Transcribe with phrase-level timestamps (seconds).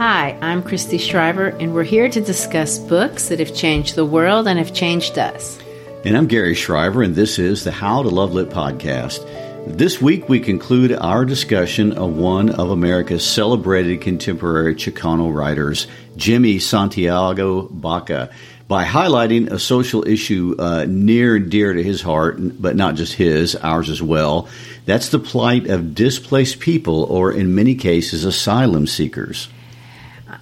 [0.00, 4.48] Hi, I'm Christy Shriver, and we're here to discuss books that have changed the world
[4.48, 5.58] and have changed us.
[6.06, 9.22] And I'm Gary Shriver, and this is the How to Love Lit podcast.
[9.66, 16.60] This week, we conclude our discussion of one of America's celebrated contemporary Chicano writers, Jimmy
[16.60, 18.30] Santiago Baca,
[18.68, 23.12] by highlighting a social issue uh, near and dear to his heart, but not just
[23.12, 24.48] his, ours as well.
[24.86, 29.50] That's the plight of displaced people, or in many cases, asylum seekers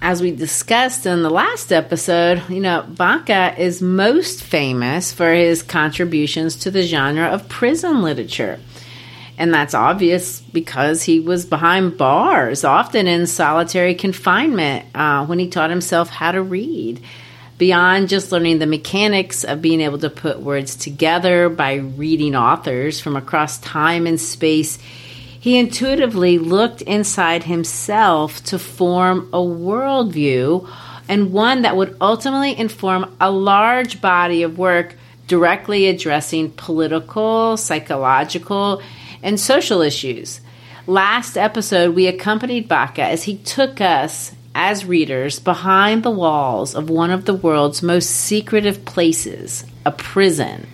[0.01, 5.61] as we discussed in the last episode, you know, Baca is most famous for his
[5.61, 8.59] contributions to the genre of prison literature.
[9.37, 15.47] And that's obvious because he was behind bars, often in solitary confinement, uh, when he
[15.49, 17.01] taught himself how to read.
[17.57, 23.01] Beyond just learning the mechanics of being able to put words together by reading authors
[23.01, 24.77] from across time and space,
[25.39, 30.69] he intuitively looked inside himself to form a worldview
[31.07, 34.95] and one that would ultimately inform a large body of work
[35.27, 38.81] directly addressing political, psychological,
[39.23, 40.41] and social issues.
[40.87, 46.89] Last episode, we accompanied Baca as he took us as readers behind the walls of
[46.89, 50.67] one of the world's most secretive places, a prison.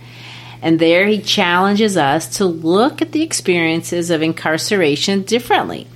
[0.66, 5.88] And there he challenges us to look at the experiences of incarceration differently.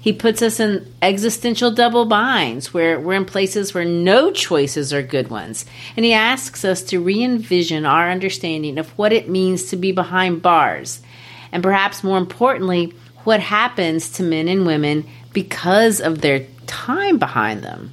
[0.00, 5.02] He puts us in existential double binds where we're in places where no choices are
[5.02, 5.66] good ones.
[5.94, 9.92] And he asks us to re envision our understanding of what it means to be
[9.92, 11.02] behind bars.
[11.52, 17.62] And perhaps more importantly, what happens to men and women because of their time behind
[17.62, 17.92] them.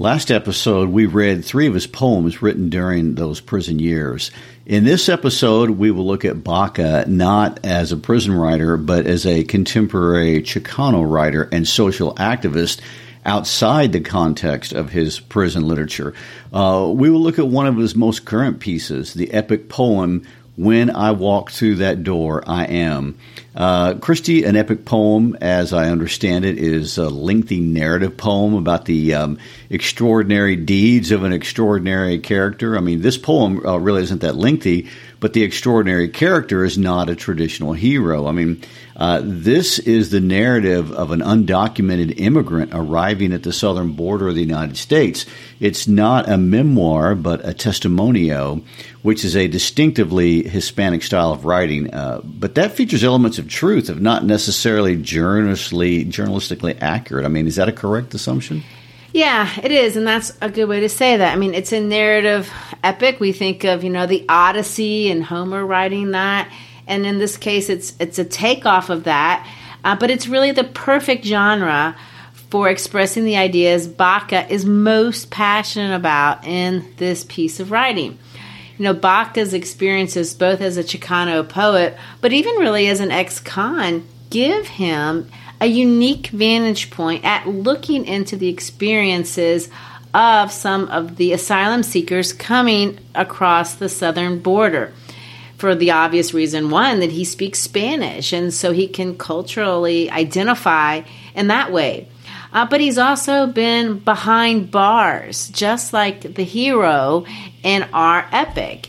[0.00, 4.32] Last episode, we read three of his poems written during those prison years.
[4.66, 9.24] In this episode, we will look at Baca not as a prison writer, but as
[9.24, 12.80] a contemporary Chicano writer and social activist
[13.24, 16.12] outside the context of his prison literature.
[16.52, 20.24] Uh, we will look at one of his most current pieces, the epic poem
[20.56, 23.18] when I walk through that door, I am.
[23.56, 28.84] Uh, Christy, an epic poem, as I understand it, is a lengthy narrative poem about
[28.84, 29.38] the um,
[29.70, 32.76] extraordinary deeds of an extraordinary character.
[32.76, 34.88] I mean, this poem uh, really isn't that lengthy,
[35.24, 38.26] but the extraordinary character is not a traditional hero.
[38.26, 38.60] I mean,
[38.94, 44.34] uh, this is the narrative of an undocumented immigrant arriving at the southern border of
[44.34, 45.24] the United States.
[45.60, 48.62] It's not a memoir, but a testimonio,
[49.00, 51.94] which is a distinctively Hispanic style of writing.
[51.94, 57.24] Uh, but that features elements of truth, of not necessarily journalistically accurate.
[57.24, 58.62] I mean, is that a correct assumption?
[59.14, 61.32] Yeah, it is, and that's a good way to say that.
[61.32, 62.50] I mean, it's a narrative
[62.82, 63.20] epic.
[63.20, 66.52] We think of, you know, the Odyssey and Homer writing that,
[66.88, 69.48] and in this case, it's it's a takeoff of that,
[69.84, 71.96] uh, but it's really the perfect genre
[72.50, 78.18] for expressing the ideas Baca is most passionate about in this piece of writing.
[78.78, 84.08] You know, Baca's experiences, both as a Chicano poet, but even really as an ex-con,
[84.30, 89.68] give him a unique vantage point at looking into the experiences
[90.12, 94.92] of some of the asylum seekers coming across the southern border.
[95.56, 101.02] For the obvious reason, one, that he speaks Spanish, and so he can culturally identify
[101.34, 102.08] in that way.
[102.52, 107.24] Uh, but he's also been behind bars, just like the hero
[107.62, 108.88] in our epic.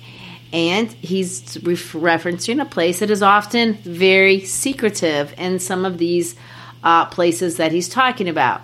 [0.54, 6.36] And he's referencing a place that is often very secretive in some of these
[6.86, 8.62] uh, places that he's talking about.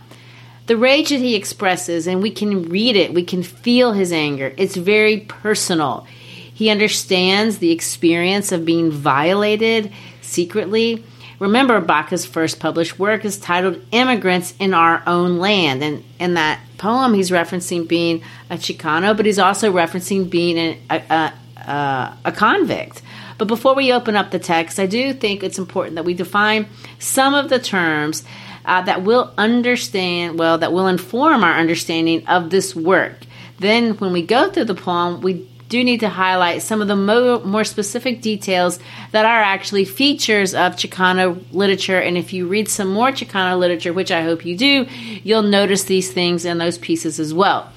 [0.68, 4.54] The rage that he expresses, and we can read it, we can feel his anger.
[4.56, 6.08] It's very personal.
[6.54, 9.92] He understands the experience of being violated
[10.22, 11.04] secretly
[11.42, 15.84] Remember, Baca's first published work is titled Immigrants in Our Own Land.
[15.84, 18.22] And in that poem, he's referencing being
[18.52, 23.02] a Chicano, but he's also referencing being a, a, a, a convict.
[23.42, 26.68] But before we open up the text, I do think it's important that we define
[27.00, 28.24] some of the terms
[28.66, 33.18] uh, that will understand, well, that will inform our understanding of this work.
[33.58, 36.96] Then, when we go through the poem, we do need to highlight some of the
[36.96, 38.78] mo- more specific details
[39.12, 41.98] that are actually features of Chicano literature.
[41.98, 44.86] And if you read some more Chicano literature, which I hope you do,
[45.24, 47.72] you'll notice these things in those pieces as well.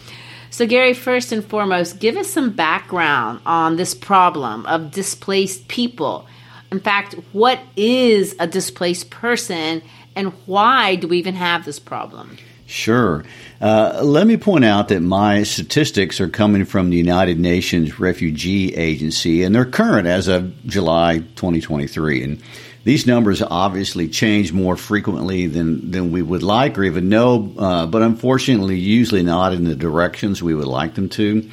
[0.55, 6.29] So, Gary, first and foremost, give us some background on this problem of displaced people.
[6.71, 9.83] In fact, what is a displaced person
[10.15, 12.39] and why do we even have this problem?
[12.67, 13.25] Sure.
[13.61, 18.77] Uh, let me point out that my statistics are coming from the United Nations Refugee
[18.77, 22.23] Agency, and they're current as of July 2023.
[22.23, 22.43] And
[22.85, 27.87] these numbers obviously change more frequently than, than we would like or even know, uh,
[27.87, 31.49] but unfortunately, usually not in the directions we would like them to.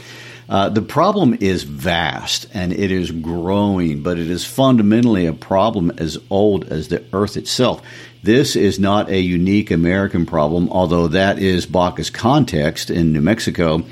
[0.50, 5.92] Uh, the problem is vast and it is growing, but it is fundamentally a problem
[5.98, 7.82] as old as the earth itself.
[8.22, 13.84] This is not a unique American problem, although that is Baca's context in New Mexico.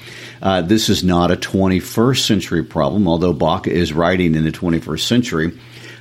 [0.42, 5.00] Uh, this is not a 21st century problem, although Baca is writing in the 21st
[5.00, 5.58] century.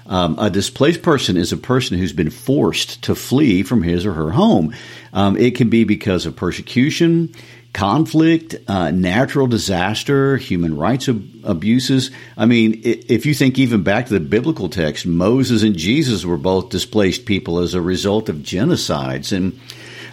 [0.08, 4.14] Um, a displaced person is a person who's been forced to flee from his or
[4.14, 4.74] her home.
[5.12, 7.34] Um, it can be because of persecution,
[7.74, 12.10] conflict, uh, natural disaster, human rights ab- abuses.
[12.38, 16.38] I mean, if you think even back to the biblical text, Moses and Jesus were
[16.38, 19.36] both displaced people as a result of genocides.
[19.36, 19.60] And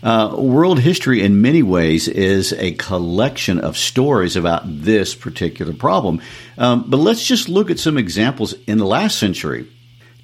[0.04, 6.22] uh, world history, in many ways, is a collection of stories about this particular problem.
[6.58, 9.68] Um, but let's just look at some examples in the last century.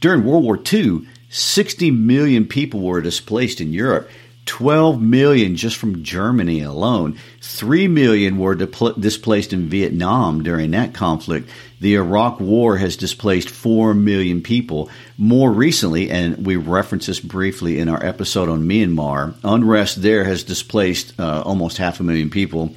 [0.01, 4.09] During World War II, 60 million people were displaced in Europe.
[4.47, 7.17] 12 million just from Germany alone.
[7.41, 11.47] 3 million were displaced in Vietnam during that conflict.
[11.79, 14.89] The Iraq War has displaced 4 million people.
[15.19, 20.43] More recently, and we referenced this briefly in our episode on Myanmar, unrest there has
[20.43, 22.75] displaced uh, almost half a million people.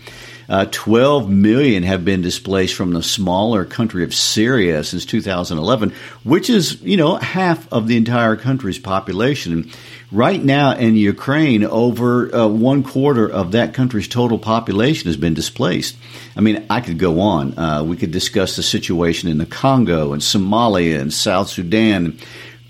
[0.48, 5.92] Uh, 12 million have been displaced from the smaller country of Syria since 2011,
[6.22, 9.70] which is, you know, half of the entire country's population.
[10.12, 15.34] Right now in Ukraine, over uh, one quarter of that country's total population has been
[15.34, 15.96] displaced.
[16.36, 17.58] I mean, I could go on.
[17.58, 22.18] Uh, we could discuss the situation in the Congo and Somalia and South Sudan.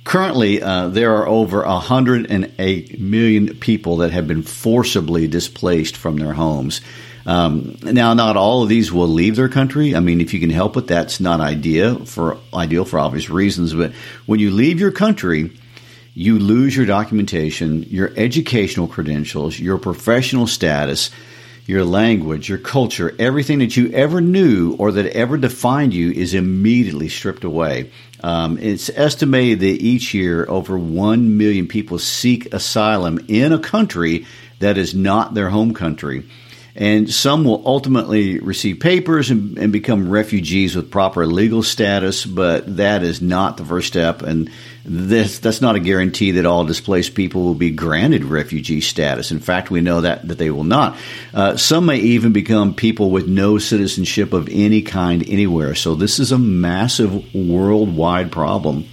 [0.04, 6.34] Currently, uh, there are over 108 million people that have been forcibly displaced from their
[6.34, 6.80] homes.
[7.26, 9.94] Um, now, not all of these will leave their country.
[9.94, 13.72] I mean, if you can help it, that's not ideal for ideal for obvious reasons.
[13.72, 13.92] But
[14.26, 15.50] when you leave your country,
[16.14, 21.10] you lose your documentation, your educational credentials, your professional status,
[21.66, 26.34] your language, your culture, everything that you ever knew or that ever defined you is
[26.34, 27.90] immediately stripped away.
[28.22, 34.26] Um, it's estimated that each year over 1 million people seek asylum in a country
[34.60, 36.24] that is not their home country
[36.76, 42.76] and some will ultimately receive papers and, and, become refugees with proper legal status, but
[42.78, 44.50] that is not the first step, and
[44.84, 49.30] this that's not a guarantee that all displaced people will be granted refugee status.
[49.30, 50.96] In fact, we know that that they will not.
[51.32, 55.76] Uh, some may even become people with no citizenship of any kind anywhere.
[55.76, 58.86] So this is a massive worldwide problem.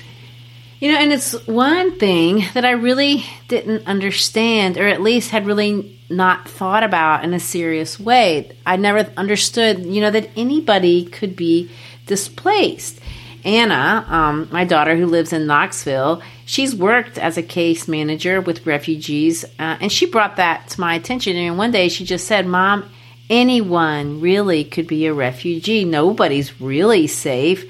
[0.80, 5.46] You know, and it's one thing that I really didn't understand, or at least had
[5.46, 8.56] really not thought about in a serious way.
[8.66, 11.72] I never understood, you know, that anybody could be
[12.06, 13.00] displaced.
[13.44, 18.68] Anna, um, my daughter who lives in Knoxville, she's worked as a case manager with
[18.68, 21.36] refugees, uh, and she brought that to my attention.
[21.36, 22.90] And one day she just said, Mom,
[23.30, 25.86] anyone really could be a refugee.
[25.86, 27.66] Nobody's really safe.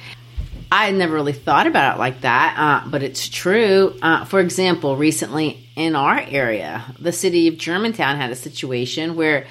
[0.71, 3.93] I had never really thought about it like that, uh, but it's true.
[4.01, 9.47] Uh, for example, recently in our area, the city of Germantown had a situation where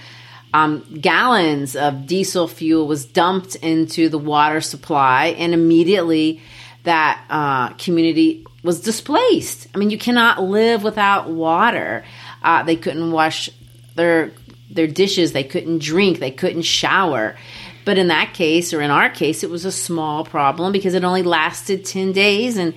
[0.54, 6.40] um, gallons of diesel fuel was dumped into the water supply, and immediately
[6.84, 9.68] that uh, community was displaced.
[9.74, 12.02] I mean, you cannot live without water.
[12.42, 13.50] Uh, they couldn't wash
[13.94, 14.32] their
[14.70, 17.36] their dishes, they couldn't drink, they couldn't shower.
[17.84, 21.04] But in that case, or in our case, it was a small problem because it
[21.04, 22.74] only lasted 10 days and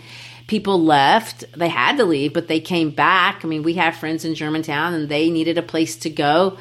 [0.48, 1.44] people left.
[1.58, 3.44] They had to leave, but they came back.
[3.44, 6.58] I mean, we have friends in Germantown and they needed a place to go.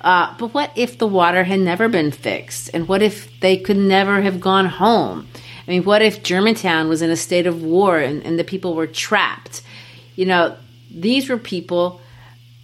[0.00, 2.70] Uh, but what if the water had never been fixed?
[2.72, 5.28] And what if they could never have gone home?
[5.66, 8.74] I mean, what if Germantown was in a state of war and, and the people
[8.74, 9.62] were trapped?
[10.16, 10.56] You know,
[10.90, 12.00] these were people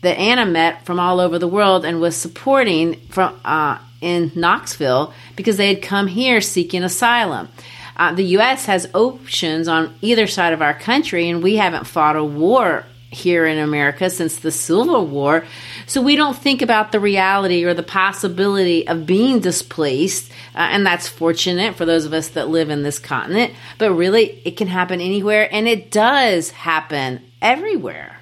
[0.03, 5.13] that Anna met from all over the world and was supporting from uh, in Knoxville
[5.37, 7.49] because they had come here seeking asylum.
[7.97, 8.67] Uh, the U.S.
[8.67, 13.47] has oceans on either side of our country, and we haven't fought a war here
[13.47, 15.45] in America since the Civil War.
[15.87, 20.31] So we don't think about the reality or the possibility of being displaced.
[20.55, 23.55] Uh, and that's fortunate for those of us that live in this continent.
[23.79, 28.16] But really, it can happen anywhere, and it does happen everywhere.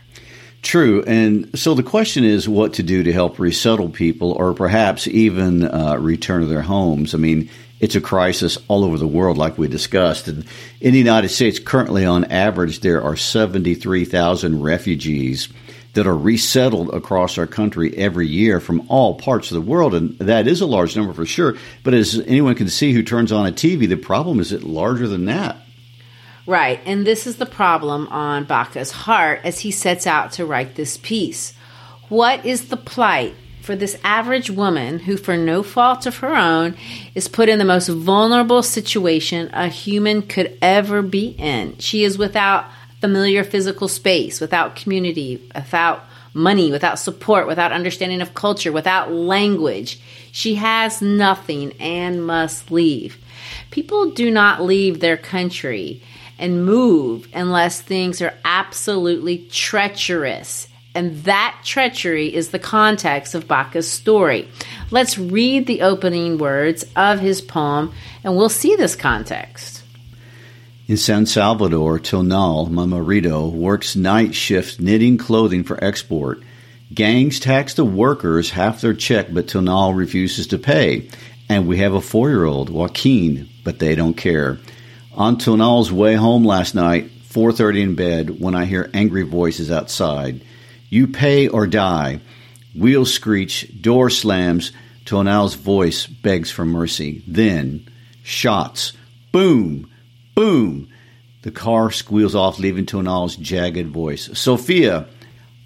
[0.64, 1.04] True.
[1.06, 5.62] And so the question is what to do to help resettle people or perhaps even
[5.62, 7.14] uh, return to their homes.
[7.14, 10.26] I mean, it's a crisis all over the world, like we discussed.
[10.26, 10.46] And
[10.80, 15.50] in the United States, currently on average, there are 73,000 refugees
[15.92, 19.94] that are resettled across our country every year from all parts of the world.
[19.94, 21.56] And that is a large number for sure.
[21.82, 25.08] But as anyone can see who turns on a TV, the problem is it larger
[25.08, 25.58] than that.
[26.46, 30.74] Right, and this is the problem on Baca's heart as he sets out to write
[30.74, 31.54] this piece.
[32.10, 36.76] What is the plight for this average woman who, for no fault of her own,
[37.14, 41.78] is put in the most vulnerable situation a human could ever be in?
[41.78, 42.66] She is without
[43.00, 49.98] familiar physical space, without community, without money, without support, without understanding of culture, without language.
[50.30, 53.16] She has nothing and must leave.
[53.70, 56.02] People do not leave their country
[56.38, 60.68] and move unless things are absolutely treacherous.
[60.94, 64.48] And that treachery is the context of Baca's story.
[64.90, 69.82] Let's read the opening words of his poem and we'll see this context.
[70.86, 76.42] In San Salvador, Tonal, my marido, works night shift knitting clothing for export.
[76.92, 81.08] Gangs tax the workers half their check, but Tonal refuses to pay.
[81.48, 84.58] And we have a four year old, Joaquin, but they don't care.
[85.16, 90.40] On Tonal's way home last night, 4:30 in bed, when I hear angry voices outside.
[90.90, 92.20] You pay or die.
[92.74, 94.72] Wheels screech, door slams.
[95.04, 97.22] Tonal's voice begs for mercy.
[97.28, 97.86] Then,
[98.24, 98.92] shots.
[99.30, 99.88] Boom!
[100.34, 100.88] Boom!
[101.42, 104.30] The car squeals off, leaving Tonal's jagged voice.
[104.36, 105.06] Sophia!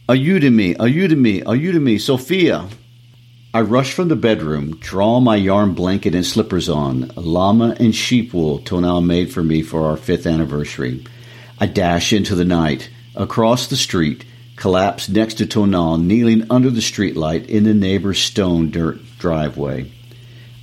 [0.09, 0.75] are you to me?
[0.76, 1.43] Are you to me?
[1.43, 1.99] Are you to me?
[1.99, 2.67] Sophia!
[3.55, 8.35] I rush from the bedroom, draw my yarn blanket and slippers on, llama and sheep
[8.35, 11.02] wool Tonal made for me for our fifth anniversary.
[11.59, 14.26] I dash into the night, across the street,
[14.57, 19.90] collapse next to Tonal, kneeling under the streetlight in the neighbor's stone dirt driveway.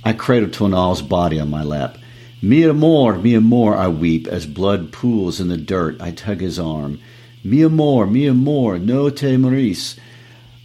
[0.04, 1.98] I cradle Tonal's body on my lap.
[2.40, 6.00] Mi amor, mi amor, I weep as blood pools in the dirt.
[6.00, 7.00] I tug his arm.
[7.42, 9.98] Mi amor, mi amor, no te moris.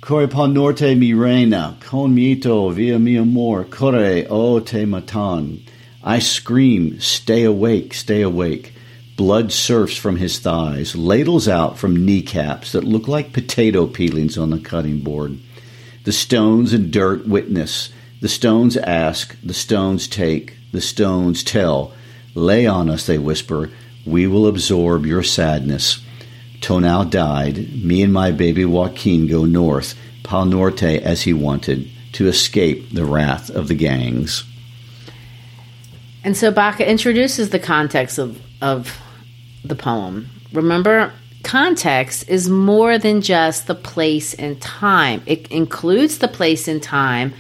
[0.02, 5.64] Corre pan norte mi reina, con mito via mi amor, corre o te matan.
[6.04, 8.74] I scream, stay awake, stay awake.
[9.16, 14.50] Blood surfs from his thighs, ladles out from kneecaps that look like potato peelings on
[14.50, 15.38] the cutting board.
[16.04, 17.94] The stones and dirt witness.
[18.22, 21.94] The stones ask, the stones take, the stones tell.
[22.34, 23.70] Lay on us, they whisper.
[24.04, 26.04] We will absorb your sadness.
[26.62, 27.84] Tonal died.
[27.84, 33.06] Me and my baby Joaquin go north, Pal Norte as he wanted, to escape the
[33.06, 34.46] wrath of the gangs.
[36.24, 38.96] And so Baca introduces the context of, of
[39.64, 40.30] the poem.
[40.54, 41.12] Remember,
[41.44, 47.34] context is more than just the place and time, it includes the place and time,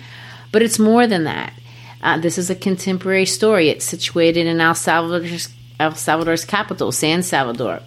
[0.51, 1.53] but it's more than that.
[2.01, 3.69] Uh, this is a contemporary story.
[3.69, 5.49] It's situated in El Salvador's,
[5.79, 7.81] El Salvador's capital, San Salvador.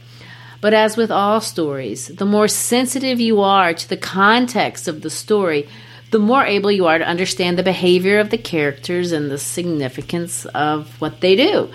[0.64, 5.10] But as with all stories, the more sensitive you are to the context of the
[5.10, 5.68] story,
[6.10, 10.46] the more able you are to understand the behavior of the characters and the significance
[10.46, 11.70] of what they do.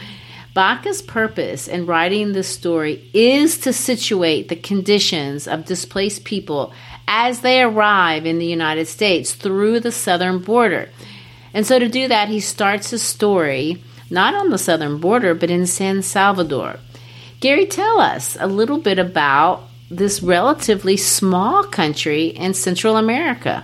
[0.55, 6.74] Baca's purpose in writing this story is to situate the conditions of displaced people
[7.08, 10.89] as they arrive in the United States through the southern border.
[11.53, 15.51] And so to do that, he starts his story not on the southern border, but
[15.51, 16.79] in San Salvador.
[17.39, 23.63] Gary, tell us a little bit about this relatively small country in Central America.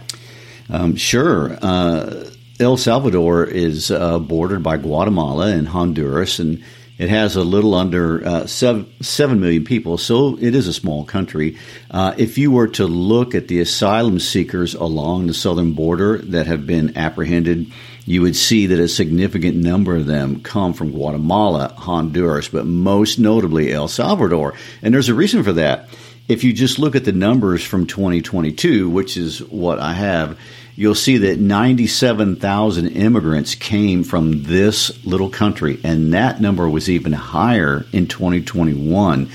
[0.70, 1.58] Um, sure.
[1.62, 2.30] Uh,
[2.60, 6.64] El Salvador is uh, bordered by Guatemala and Honduras, and
[6.98, 11.04] It has a little under uh, seven, 7 million people, so it is a small
[11.04, 11.58] country.
[11.92, 16.48] Uh, if you were to look at the asylum seekers along the southern border that
[16.48, 17.72] have been apprehended,
[18.06, 23.18] you would see that a significant number of them come from Guatemala, Honduras, but most
[23.18, 24.54] notably El Salvador.
[24.82, 25.90] And there's a reason for that.
[26.28, 30.40] If you just look at the numbers from 2022, which is what I have,
[30.76, 37.14] you'll see that 97,000 immigrants came from this little country, and that number was even
[37.14, 39.30] higher in 2021.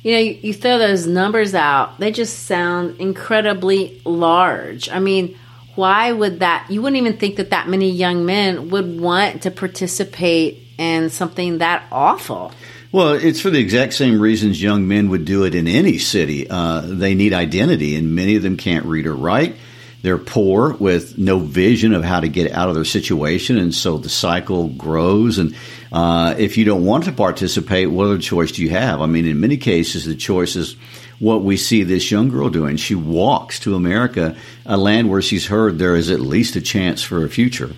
[0.02, 4.90] You know, you, you throw those numbers out, they just sound incredibly large.
[4.90, 5.38] I mean,
[5.74, 6.66] why would that?
[6.68, 11.58] You wouldn't even think that that many young men would want to participate in something
[11.58, 12.52] that awful.
[12.94, 16.48] Well, it's for the exact same reasons young men would do it in any city.
[16.48, 19.56] Uh, they need identity, and many of them can't read or write.
[20.02, 23.98] They're poor with no vision of how to get out of their situation, and so
[23.98, 25.38] the cycle grows.
[25.38, 25.56] And
[25.90, 29.00] uh, if you don't want to participate, what other choice do you have?
[29.00, 30.76] I mean, in many cases, the choice is
[31.18, 32.76] what we see this young girl doing.
[32.76, 37.02] She walks to America, a land where she's heard there is at least a chance
[37.02, 37.72] for a future.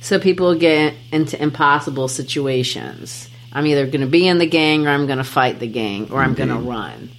[0.00, 3.28] So people get into impossible situations.
[3.52, 6.10] I'm either going to be in the gang or I'm going to fight the gang
[6.10, 7.10] or I'm going to run.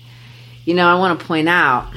[0.66, 1.94] You know, I want to point out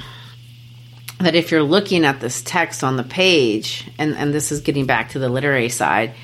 [1.20, 4.86] that if you're looking at this text on the page, and, and this is getting
[4.86, 6.14] back to the literary side,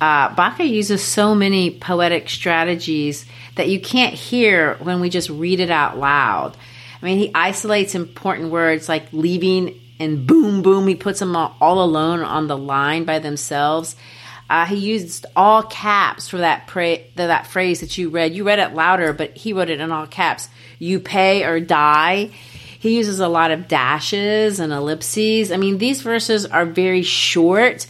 [0.00, 5.60] uh, Baca uses so many poetic strategies that you can't hear when we just read
[5.60, 6.56] it out loud.
[7.00, 10.88] I mean, he isolates important words like leaving and boom, boom.
[10.88, 13.94] He puts them all, all alone on the line by themselves.
[14.52, 18.34] Uh, he used all caps for that pra- that phrase that you read.
[18.34, 20.46] You read it louder, but he wrote it in all caps.
[20.78, 22.32] You pay or die.
[22.78, 25.50] He uses a lot of dashes and ellipses.
[25.50, 27.86] I mean, these verses are very short,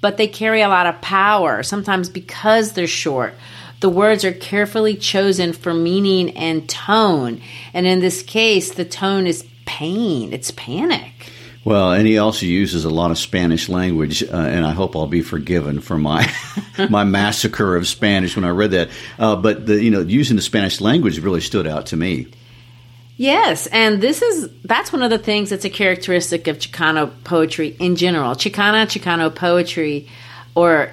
[0.00, 3.34] but they carry a lot of power, sometimes because they're short.
[3.78, 7.40] The words are carefully chosen for meaning and tone.
[7.72, 11.30] And in this case, the tone is pain, it's panic.
[11.64, 15.06] Well, and he also uses a lot of Spanish language, uh, and I hope I'll
[15.06, 16.30] be forgiven for my
[16.90, 18.90] my massacre of Spanish when I read that.
[19.18, 22.28] Uh, but the, you know, using the Spanish language really stood out to me.
[23.16, 27.76] Yes, and this is that's one of the things that's a characteristic of Chicano poetry
[27.78, 28.32] in general.
[28.32, 30.08] Chicana Chicano poetry,
[30.54, 30.90] or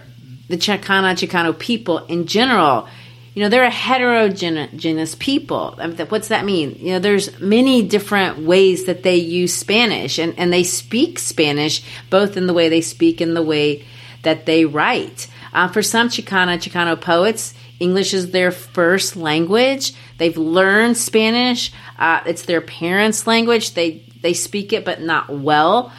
[0.48, 2.88] the Chicana Chicano people in general
[3.34, 5.80] you know they're a heterogeneous people.
[6.10, 6.76] What's that mean?
[6.80, 11.84] You know there's many different ways that they use spanish and, and they speak spanish
[12.10, 13.86] both in the way they speak and the way
[14.24, 15.28] that they write.
[15.54, 19.94] Uh, for some chicana chicano poets english is their first language.
[20.18, 21.72] They've learned spanish.
[21.98, 23.74] Uh, it's their parents language.
[23.74, 25.92] They they speak it but not well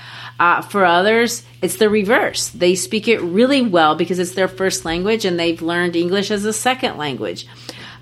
[0.43, 2.49] uh, for others, it's the reverse.
[2.49, 6.45] They speak it really well because it's their first language and they've learned English as
[6.45, 7.47] a second language.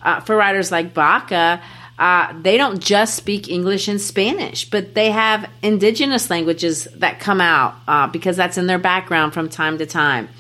[0.00, 1.61] Uh, for writers like Baca,
[1.98, 7.42] uh, they don't just speak English and Spanish, but they have indigenous languages that come
[7.42, 10.31] out uh, because that's in their background from time to time.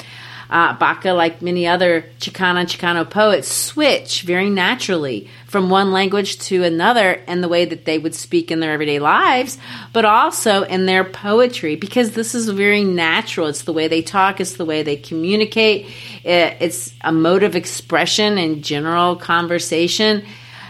[0.50, 6.64] Uh, Baca, like many other Chicana Chicano poets, switch very naturally from one language to
[6.64, 9.58] another in the way that they would speak in their everyday lives,
[9.92, 13.46] but also in their poetry because this is very natural.
[13.46, 15.86] It's the way they talk, it's the way they communicate,
[16.24, 20.24] it's a mode of expression in general conversation.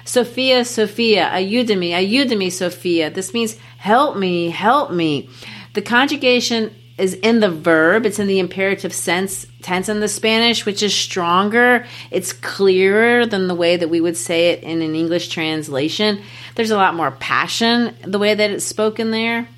[0.04, 3.10] Sophia, Sophia, ayúdame, ayúdame, Sophia.
[3.10, 5.30] This means help me, help me.
[5.72, 8.06] The conjugation is in the verb.
[8.06, 11.86] It's in the imperative sense tense in the Spanish, which is stronger.
[12.10, 16.22] It's clearer than the way that we would say it in an English translation.
[16.54, 19.48] There's a lot more passion the way that it's spoken there.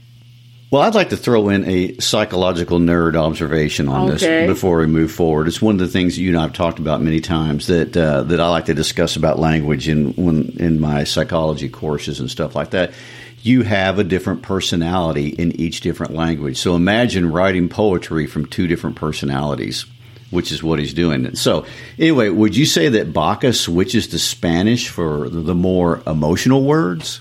[0.72, 4.46] Well, I'd like to throw in a psychological nerd observation on Okay.
[4.46, 5.46] this before we move forward.
[5.46, 8.22] It's one of the things you and I have talked about many times that uh,
[8.22, 12.54] that I like to discuss about language in when in my psychology courses and stuff
[12.54, 12.92] like that.
[13.42, 16.56] You have a different personality in each different language.
[16.58, 19.84] So imagine writing poetry from two different personalities,
[20.30, 21.34] which is what he's doing.
[21.34, 21.66] So
[21.98, 27.20] anyway, would you say that Baca switches to Spanish for the more emotional words?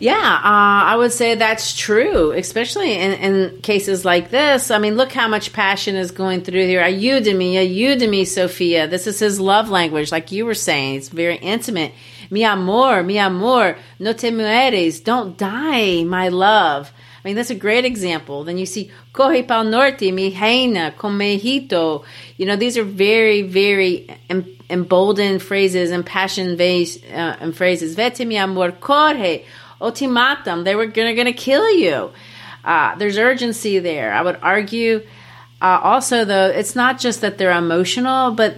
[0.00, 4.70] Yeah, uh, I would say that's true, especially in, in cases like this.
[4.70, 6.80] I mean, look how much passion is going through here.
[6.82, 8.88] Ayúdame, ayúdame, Sophia.
[8.88, 10.96] This is his love language, like you were saying.
[10.96, 11.92] It's very intimate.
[12.30, 15.02] Mi amor, mi amor, no te mueres.
[15.02, 16.92] Don't die, my love.
[17.22, 18.44] I mean, that's a great example.
[18.44, 22.04] Then you see, coge pa'l norte, mi reina, con mejito.
[22.36, 27.94] You know, these are very, very em- emboldened phrases and passion based uh, and phrases.
[27.94, 29.44] Vete, mi amor, corre,
[29.80, 30.64] matam.
[30.64, 32.10] They were gonna, gonna kill you.
[32.64, 34.12] Uh, there's urgency there.
[34.12, 35.02] I would argue
[35.60, 38.56] uh, also, though, it's not just that they're emotional, but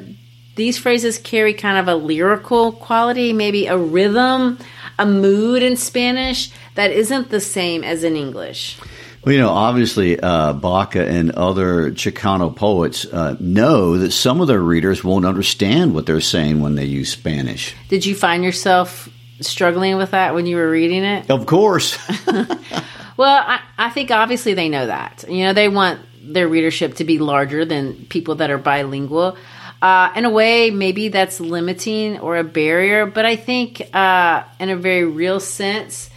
[0.55, 4.59] these phrases carry kind of a lyrical quality, maybe a rhythm,
[4.99, 8.79] a mood in Spanish that isn't the same as in English.
[9.25, 14.49] Well, you know, obviously, uh, Baca and other Chicano poets uh, know that some of
[14.49, 17.75] their readers won't understand what they're saying when they use Spanish.
[17.89, 19.09] Did you find yourself
[19.41, 21.31] struggling with that when you were reading it?
[21.31, 21.97] Of course.
[23.17, 25.25] Well, I, I think obviously they know that.
[25.29, 29.37] You know, they want their readership to be larger than people that are bilingual.
[29.83, 34.71] Uh, in a way, maybe that's limiting or a barrier, but I think uh, in
[34.71, 36.09] a very real sense,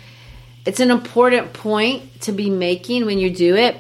[0.68, 3.76] it's an important point to be making when you do it.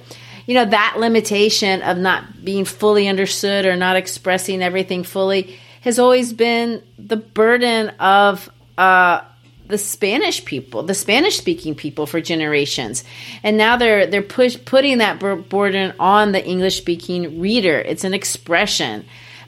[0.47, 5.99] You know, that limitation of not being fully understood or not expressing everything fully has
[5.99, 9.21] always been the burden of uh,
[9.67, 13.03] the Spanish people, the Spanish speaking people for generations.
[13.43, 17.77] And now they're they're push, putting that burden on the English speaking reader.
[17.77, 19.05] It's an expression.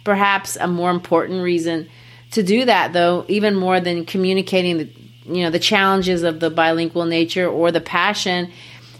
[0.07, 1.89] Perhaps a more important reason
[2.31, 4.89] to do that though, even more than communicating the
[5.25, 8.49] you know the challenges of the bilingual nature or the passion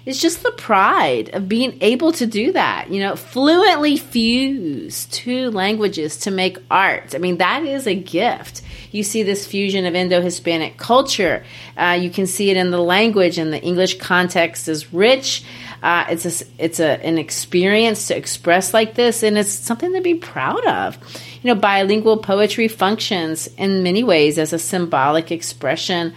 [0.05, 5.49] is just the pride of being able to do that you know fluently fuse two
[5.51, 7.15] languages to make art.
[7.15, 8.61] I mean that is a gift.
[8.91, 11.45] You see this fusion of indo-hispanic culture.
[11.77, 15.45] Uh, you can see it in the language and the english context is rich
[15.83, 20.01] uh, it's a, it's a, an experience to express like this, and it's something to
[20.01, 20.97] be proud of.
[21.41, 26.13] You know, bilingual poetry functions in many ways as a symbolic expression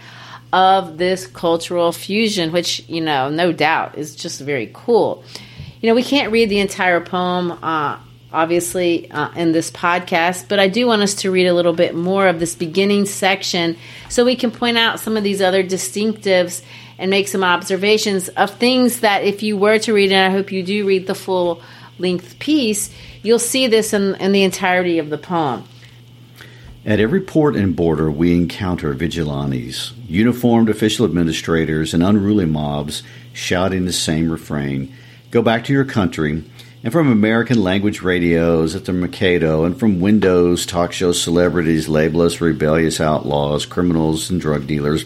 [0.51, 5.23] of this cultural fusion, which, you know, no doubt is just very cool.
[5.79, 7.97] You know, we can't read the entire poem, uh,
[8.33, 11.95] obviously, uh, in this podcast, but I do want us to read a little bit
[11.95, 13.77] more of this beginning section
[14.09, 16.61] so we can point out some of these other distinctives
[17.01, 20.51] and make some observations of things that if you were to read, and I hope
[20.51, 21.61] you do read the full
[21.97, 22.89] length piece,
[23.23, 25.63] you'll see this in, in the entirety of the poem.
[26.85, 33.85] At every port and border, we encounter vigilantes, uniformed official administrators, and unruly mobs shouting
[33.85, 34.93] the same refrain
[35.31, 36.43] Go back to your country.
[36.83, 42.21] And from American language radios at the Mikado, and from Windows talk show celebrities label
[42.21, 45.05] us rebellious outlaws, criminals, and drug dealers,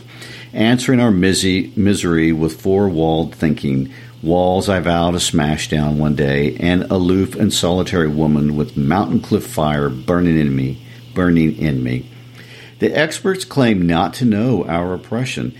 [0.56, 6.16] answering our mis- misery with four walled thinking, walls I vow to smash down one
[6.16, 10.82] day, and aloof and solitary woman with mountain cliff fire burning in me
[11.16, 12.06] burning in me.
[12.78, 15.56] The experts claim not to know our oppression,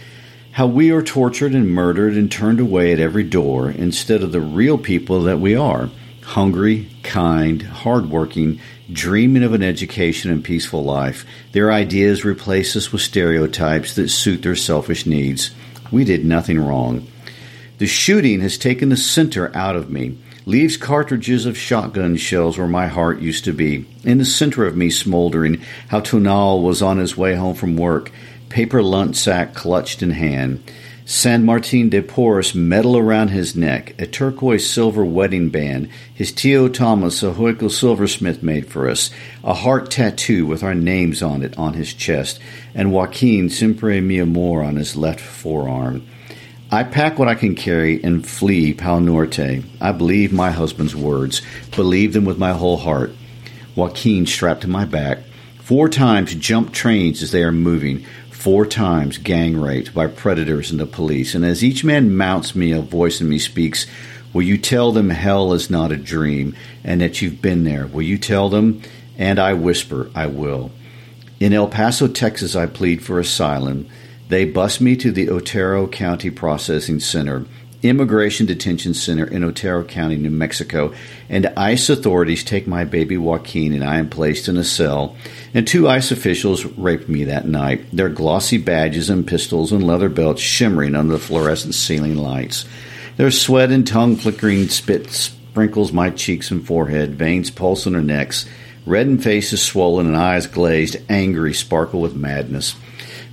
[0.52, 4.42] how we are tortured and murdered and turned away at every door instead of the
[4.42, 5.90] real people that we are
[6.26, 8.60] hungry, kind, hardworking,
[8.92, 11.26] dreaming of an education and peaceful life.
[11.54, 15.52] Their ideas replace us with stereotypes that suit their selfish needs.
[15.92, 17.08] We did nothing wrong.
[17.78, 22.68] The shooting has taken the center out of me leaves cartridges of shotgun shells where
[22.68, 23.86] my heart used to be.
[24.04, 28.12] In the center of me smoldering, how Tonal was on his way home from work,
[28.50, 30.64] paper lunch sack clutched in hand.
[31.08, 36.68] San Martin de Porres medal around his neck, a turquoise silver wedding band, his Tio
[36.68, 39.12] Thomas a Hoikel silversmith made for us,
[39.44, 42.40] a heart tattoo with our names on it on his chest,
[42.74, 46.08] and Joaquin Siempre Mi Amor on his left forearm.
[46.72, 49.64] I pack what I can carry and flee Pal Norte.
[49.80, 51.44] I believe my husband's words,
[51.76, 53.12] believe them with my whole heart.
[53.76, 55.20] Joaquin strapped to my back.
[55.60, 58.06] Four times jump trains as they are moving.
[58.46, 61.34] Four times gang raped by predators and the police.
[61.34, 63.88] And as each man mounts me, a voice in me speaks,
[64.34, 67.88] Will you tell them hell is not a dream and that you've been there?
[67.88, 68.84] Will you tell them?
[69.18, 70.70] And I whisper, I will.
[71.40, 73.90] In El Paso, Texas, I plead for asylum.
[74.30, 77.48] They bus me to the Otero County Processing Center,
[77.82, 80.94] Immigration Detention Center in Otero County, New Mexico,
[81.30, 85.16] and ICE authorities take my baby Joaquin and I am placed in a cell.
[85.56, 90.10] And two ICE officials raped me that night, their glossy badges and pistols and leather
[90.10, 92.66] belts shimmering under the fluorescent ceiling lights.
[93.16, 98.02] Their sweat and tongue flickering spit sprinkles my cheeks and forehead, veins pulse in their
[98.02, 98.46] necks,
[98.86, 102.76] reddened faces swollen and eyes glazed, angry, sparkle with madness.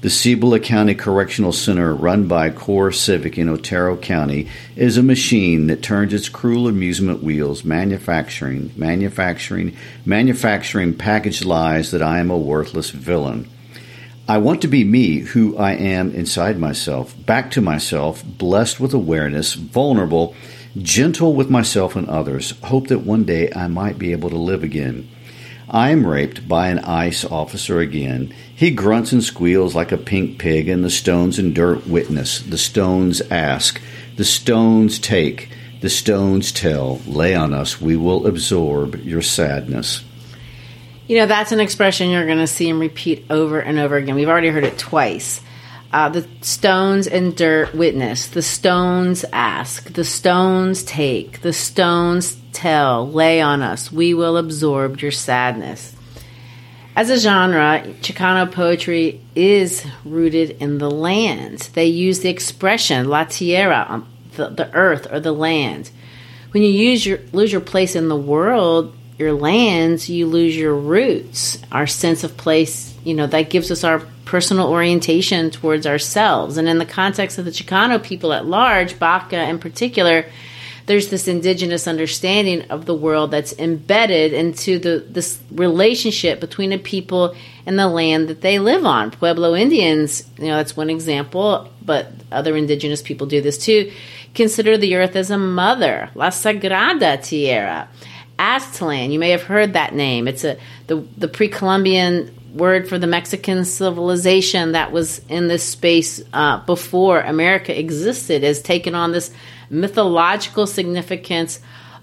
[0.03, 5.81] The Cibola County Correctional Center, run by CoreCivic in Otero County, is a machine that
[5.81, 12.91] turns its cruel amusement wheels, manufacturing, manufacturing, manufacturing packaged lies that I am a worthless
[12.91, 13.49] villain.
[14.29, 18.93] I want to be me, who I am inside myself, back to myself, blessed with
[18.93, 20.35] awareness, vulnerable,
[20.79, 24.65] gentle with myself and others, hope that one day I might be able to live
[24.65, 25.09] again.
[25.73, 28.35] I am raped by an ICE officer again.
[28.55, 32.43] He grunts and squeals like a pink pig, and the stones and dirt witness.
[32.43, 33.81] The stones ask.
[34.17, 35.49] The stones take.
[35.81, 36.99] The stones tell.
[37.07, 37.81] Lay on us.
[37.81, 40.05] We will absorb your sadness.
[41.07, 44.15] You know, that's an expression you're going to see him repeat over and over again.
[44.15, 45.41] We've already heard it twice.
[45.91, 48.27] Uh, the stones and dirt witness.
[48.27, 49.91] The stones ask.
[49.91, 51.41] The stones take.
[51.41, 53.91] The stones tell, lay on us.
[53.91, 55.95] We will absorb your sadness.
[56.95, 61.71] As a genre, Chicano poetry is rooted in the land.
[61.73, 65.91] They use the expression la tierra, um, the, the earth or the land.
[66.51, 70.75] When you use your, lose your place in the world, your lands, you lose your
[70.75, 72.95] roots, our sense of place.
[73.05, 76.59] You know, that gives us our personal orientation towards ourselves.
[76.59, 80.27] And in the context of the Chicano people at large, Baca in particular,
[80.87, 86.79] there's this indigenous understanding of the world that's embedded into the this relationship between a
[86.79, 87.35] people
[87.67, 89.11] and the land that they live on.
[89.11, 93.93] Pueblo Indians, you know, that's one example, but other indigenous people do this too.
[94.35, 97.89] Consider the earth as a mother, La Sagrada Tierra.
[98.39, 100.27] Aztlan, you may have heard that name.
[100.27, 100.57] It's a
[100.89, 107.21] the the pre-Columbian word for the Mexican civilization that was in this space uh, before
[107.21, 109.31] America existed, has taken on this
[109.73, 111.59] mythological significance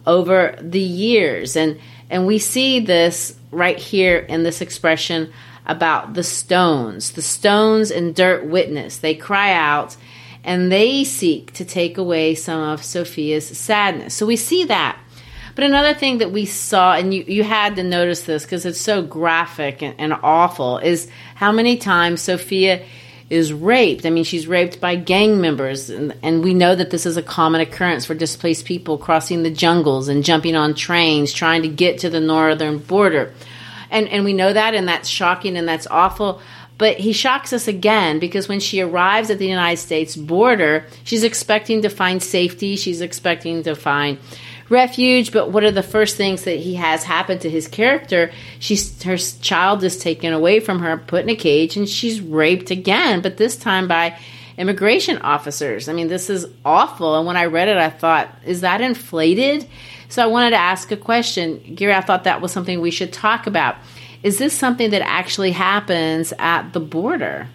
[0.05, 1.55] over the years.
[1.55, 1.79] And,
[2.09, 5.31] and we see this right here in this expression
[5.65, 7.11] about the stones.
[7.11, 8.97] The stones and dirt witness.
[8.97, 9.95] They cry out
[10.43, 14.15] and they seek to take away some of Sophia's sadness.
[14.15, 14.97] So we see that.
[15.53, 18.79] But another thing that we saw, and you, you had to notice this because it's
[18.79, 22.83] so graphic and, and awful, is how many times Sophia
[23.29, 24.05] is raped.
[24.05, 27.21] I mean, she's raped by gang members, and, and, we know that this is a
[27.21, 31.99] common occurrence for displaced people crossing the jungles and jumping on trains trying to get
[31.99, 33.33] to the northern border.
[33.91, 36.41] And, and we know that, and that's shocking and that's awful.
[36.79, 41.23] But he shocks us again because when she arrives at the United States border, she's
[41.23, 44.17] expecting to find safety, she's expecting to find
[44.69, 45.31] refuge.
[45.31, 48.31] But what are the first things that he has happen to his character?
[48.59, 52.71] She's her child is taken away from her, put in a cage, and she's raped
[52.71, 53.21] again.
[53.21, 54.17] But this time by
[54.59, 55.87] immigration officers.
[55.87, 57.17] I mean, this is awful.
[57.17, 59.65] And when I read it, I thought, is that inflated?
[60.09, 61.75] So I wanted to ask a question.
[61.75, 63.77] Gary, I thought that was something we should talk about.
[64.21, 67.47] Is this something that actually happens at the border?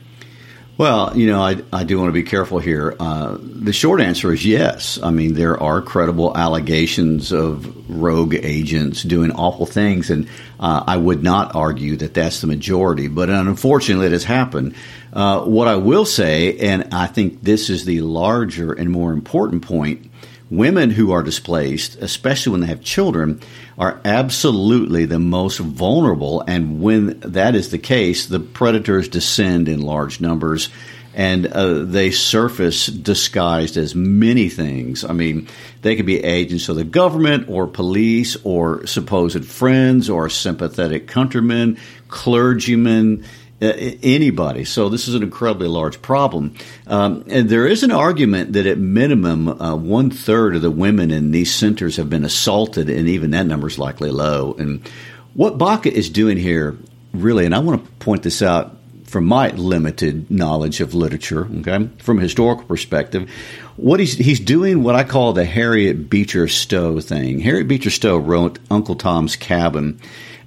[0.76, 2.96] Well, you know, I, I do want to be careful here.
[2.98, 4.98] Uh, the short answer is yes.
[5.00, 10.26] I mean, there are credible allegations of rogue agents doing awful things, and
[10.58, 14.74] uh, I would not argue that that's the majority, but unfortunately, it has happened.
[15.12, 19.62] Uh, what I will say, and I think this is the larger and more important
[19.62, 20.10] point
[20.50, 23.40] Women who are displaced, especially when they have children,
[23.78, 26.42] are absolutely the most vulnerable.
[26.46, 30.68] And when that is the case, the predators descend in large numbers
[31.14, 35.04] and uh, they surface disguised as many things.
[35.04, 35.48] I mean,
[35.82, 41.78] they could be agents of the government or police or supposed friends or sympathetic countrymen,
[42.08, 43.24] clergymen
[43.60, 44.64] anybody.
[44.64, 46.54] So this is an incredibly large problem.
[46.86, 51.10] Um, and there is an argument that at minimum uh, one third of the women
[51.10, 54.54] in these centers have been assaulted, and even that number is likely low.
[54.58, 54.86] And
[55.34, 56.76] what Baca is doing here,
[57.12, 61.88] really, and I want to point this out from my limited knowledge of literature, okay,
[61.98, 63.30] from a historical perspective,
[63.76, 67.38] what he's he's doing what I call the Harriet Beecher Stowe thing.
[67.40, 70.00] Harriet Beecher Stowe wrote Uncle Tom's Cabin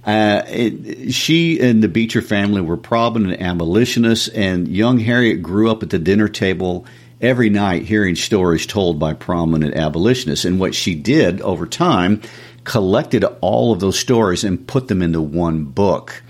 [0.08, 5.84] uh, it, she and the Beecher family were prominent abolitionists, and young Harriet grew up
[5.84, 6.86] at the dinner table
[7.20, 10.46] every night hearing stories told by prominent abolitionists.
[10.46, 12.22] And what she did over time,
[12.64, 16.24] collected all of those stories and put them into one book.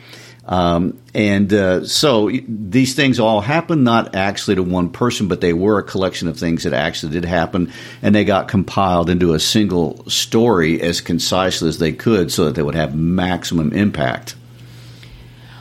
[0.48, 5.52] Um, and uh, so these things all happened not actually to one person, but they
[5.52, 9.40] were a collection of things that actually did happen, and they got compiled into a
[9.40, 14.36] single story as concisely as they could so that they would have maximum impact.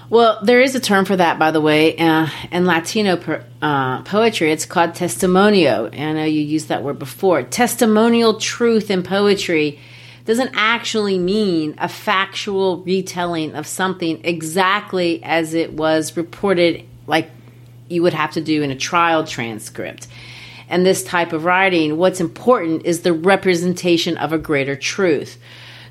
[0.09, 1.97] Well, there is a term for that, by the way.
[1.97, 5.93] Uh, in Latino per, uh, poetry, it's called testimonio.
[5.93, 7.43] I know you used that word before.
[7.43, 9.81] Testimonial truth in poetry
[10.27, 17.31] doesn't actually mean a factual retelling of something exactly as it was reported, like
[17.89, 20.09] you would have to do in a trial transcript.
[20.69, 25.39] And this type of writing, what's important is the representation of a greater truth.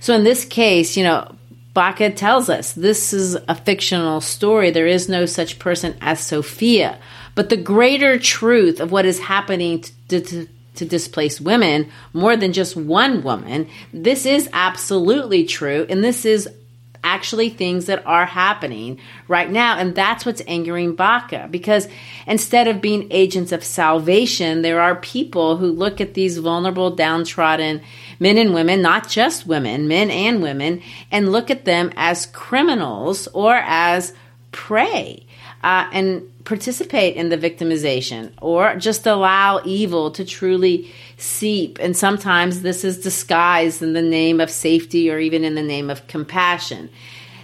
[0.01, 1.33] So in this case, you know,
[1.73, 4.71] Baca tells us this is a fictional story.
[4.71, 6.99] There is no such person as Sophia.
[7.35, 12.53] But the greater truth of what is happening to, to, to displace women, more than
[12.53, 15.85] just one woman, this is absolutely true.
[15.89, 16.49] And this is
[17.05, 19.77] actually things that are happening right now.
[19.77, 21.87] And that's what's angering Baca because
[22.25, 27.81] instead of being agents of salvation, there are people who look at these vulnerable, downtrodden
[28.19, 33.27] men and women, not just women, men and women, and look at them as criminals
[33.33, 34.13] or as
[34.51, 35.24] prey.
[35.65, 41.79] Uh, and participate in the victimization or just allow evil to truly seep.
[41.79, 45.89] And sometimes this is disguised in the name of safety or even in the name
[45.89, 46.87] of compassion.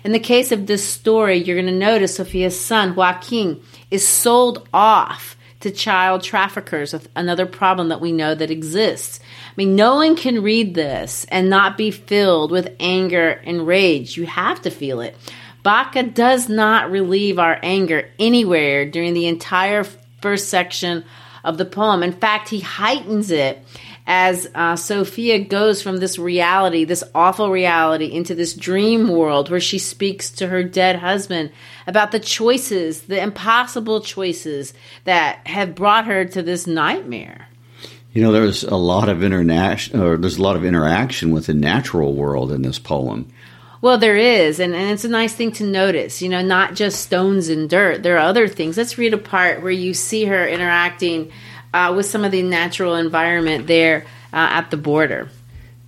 [0.03, 4.69] In the case of this story, you're going to notice Sophia's son, Joaquin, is sold
[4.71, 9.19] off to child traffickers, another problem that we know that exists.
[9.23, 14.15] I mean, no one can read this and not be filled with anger and rage.
[14.15, 15.15] You have to feel it.
[15.63, 19.83] Baca does not relieve our anger anywhere during the entire
[20.21, 21.03] first section
[21.43, 22.03] of the poem.
[22.03, 23.63] In fact, he heightens it
[24.07, 29.59] as uh, Sophia goes from this reality, this awful reality, into this dream world where
[29.59, 31.51] she speaks to her dead husband
[31.87, 37.47] about the choices, the impossible choices that have brought her to this nightmare.
[38.13, 41.53] You know, there's a lot of internation, or there's a lot of interaction with the
[41.53, 43.31] natural world in this poem.
[43.81, 46.21] Well, there is, and, and it's a nice thing to notice.
[46.21, 48.03] You know, not just stones and dirt.
[48.03, 48.77] There are other things.
[48.77, 51.31] Let's read a part where you see her interacting
[51.73, 55.29] uh, with some of the natural environment there uh, at the border.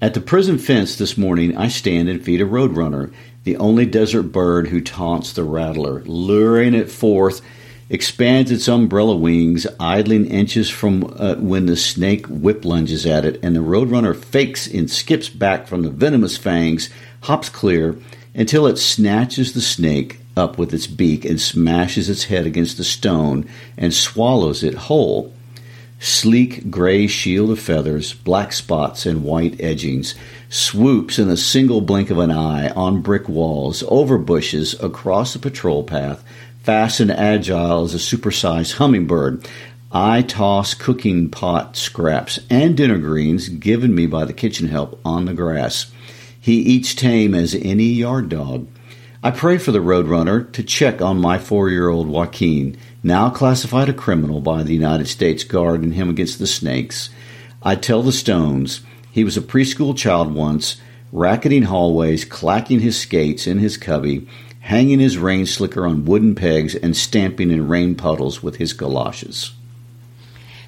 [0.01, 4.23] At the prison fence this morning, I stand and feed a roadrunner, the only desert
[4.23, 7.41] bird who taunts the rattler, luring it forth
[7.89, 13.39] expands its umbrella wings, idling inches from uh, when the snake whip lunges at it,
[13.43, 16.89] and the roadrunner fakes and skips back from the venomous fangs,
[17.23, 17.97] hops clear
[18.35, 22.83] until it snatches the snake up with its beak and smashes its head against the
[22.83, 25.33] stone and swallows it whole.
[25.99, 30.15] Sleek gray shield of feathers, black spots, and white edgings
[30.49, 35.39] swoops in a single blink of an eye on brick walls, over bushes, across the
[35.39, 36.21] patrol path,
[36.63, 39.47] fast and agile as a supersized hummingbird.
[39.93, 45.25] I toss cooking pot scraps and dinner greens given me by the kitchen help on
[45.25, 45.92] the grass.
[46.43, 48.67] He eats tame as any yard dog.
[49.23, 53.87] I pray for the roadrunner to check on my four year old Joaquin, now classified
[53.87, 57.09] a criminal by the United States Guard, and him against the snakes.
[57.61, 60.81] I tell the stones he was a preschool child once,
[61.13, 64.27] racketing hallways, clacking his skates in his cubby,
[64.59, 69.53] hanging his rain slicker on wooden pegs and stamping in rain puddles with his galoshes.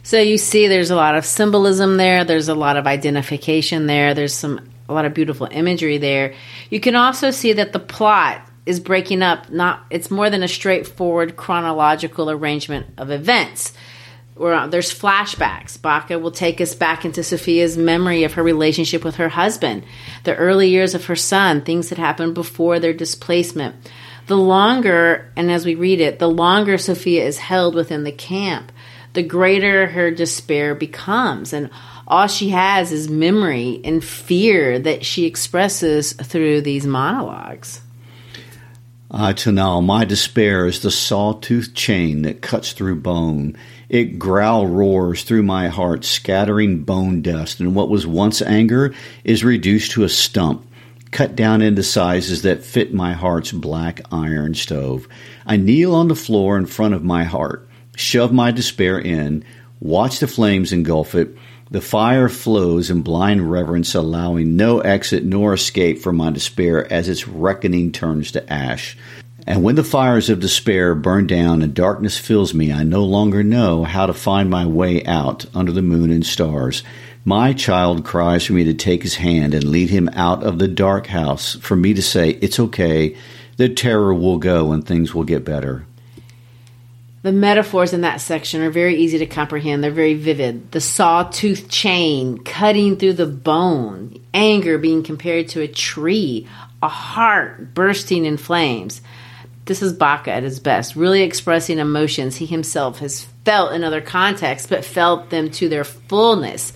[0.04, 4.14] So you see there's a lot of symbolism there, there's a lot of identification there,
[4.14, 6.34] there's some a lot of beautiful imagery there.
[6.70, 10.48] You can also see that the plot is breaking up not it's more than a
[10.48, 13.74] straightforward chronological arrangement of events
[14.36, 15.82] where there's flashbacks.
[15.82, 19.86] Baca will take us back into Sophia's memory of her relationship with her husband,
[20.24, 23.76] the early years of her son, things that happened before their displacement.
[24.28, 28.72] The longer, and as we read it, the longer Sophia is held within the camp,
[29.14, 31.54] the greater her despair becomes.
[31.54, 31.70] And
[32.08, 37.82] all she has is memory and fear that she expresses through these monologues.
[39.12, 43.56] Ah, now, my despair is the sawtooth chain that cuts through bone
[43.90, 49.44] it growl roars through my heart, scattering bone dust, and what was once anger is
[49.44, 50.66] reduced to a stump,
[51.12, 55.08] cut down into sizes that fit my heart's black iron stove.
[55.46, 59.46] I kneel on the floor in front of my heart, shove my despair in,
[59.80, 61.38] watch the flames engulf it.
[61.76, 67.10] The fire flows in blind reverence, allowing no exit nor escape from my despair as
[67.10, 68.98] its reckoning turns to ash.
[69.46, 73.44] And when the fires of despair burn down and darkness fills me, I no longer
[73.44, 76.82] know how to find my way out under the moon and stars.
[77.26, 80.70] My child cries for me to take his hand and lead him out of the
[80.70, 83.18] dark house, for me to say, It's okay,
[83.58, 85.86] the terror will go and things will get better.
[87.26, 89.84] The metaphors in that section are very easy to comprehend.
[89.84, 90.72] They're very vivid.
[90.72, 96.48] The sawtooth chain cutting through the bone, anger being compared to a tree,
[96.84, 99.02] a heart bursting in flames.
[99.66, 104.02] This is Baca at his best, really expressing emotions he himself has felt in other
[104.02, 106.74] contexts, but felt them to their fullness.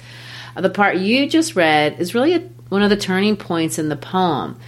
[0.58, 2.39] The part you just read is really a,
[2.70, 4.60] one of the turning points in the poem.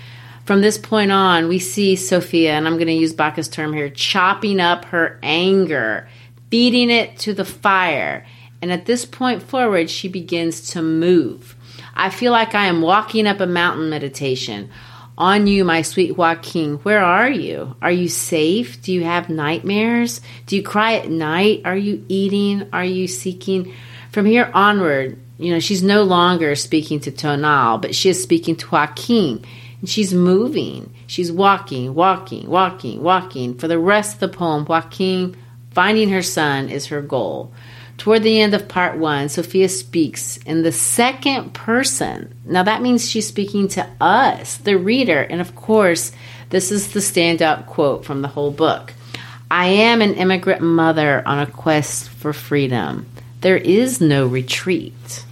[0.52, 3.90] From this point on, we see Sophia, and I'm going to use Baca's term here,
[3.90, 6.10] chopping up her anger,
[6.50, 8.26] feeding it to the fire.
[8.62, 11.56] And at this point forward, she begins to move.
[11.96, 14.70] I feel like I am walking up a mountain meditation.
[15.18, 17.78] On you, my sweet Joaquin, where are you?
[17.82, 18.82] Are you safe?
[18.82, 20.20] Do you have nightmares?
[20.48, 21.62] Do you cry at night?
[21.64, 22.68] Are you eating?
[22.74, 23.74] Are you seeking?
[24.12, 28.58] From here onward, you know, she's no longer speaking to Tonal, but she is speaking
[28.58, 29.46] to Joaquin
[29.82, 30.94] and she's moving.
[31.08, 33.56] She's walking, walking, walking, walking.
[33.58, 35.36] For the rest of the poem, Joaquin
[35.72, 37.52] finding her son is her goal.
[37.98, 42.34] Toward the end of part one, Sophia speaks in the second person.
[42.46, 45.22] Now that means she's speaking to us, the reader.
[45.22, 46.12] And of course,
[46.50, 48.94] this is the standout quote from the whole book
[49.52, 53.06] I am an immigrant mother on a quest for freedom.
[53.42, 55.26] There is no retreat.